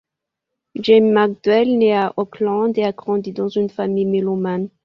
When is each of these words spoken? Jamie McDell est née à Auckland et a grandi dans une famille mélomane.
Jamie 0.73 1.11
McDell 1.11 1.69
est 1.69 1.77
née 1.77 1.95
à 1.95 2.11
Auckland 2.17 2.75
et 2.75 2.83
a 2.85 2.91
grandi 2.91 3.33
dans 3.33 3.49
une 3.49 3.69
famille 3.69 4.07
mélomane. 4.07 4.69